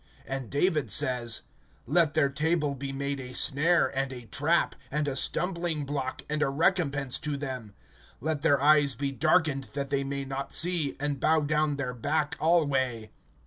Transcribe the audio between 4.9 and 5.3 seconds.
a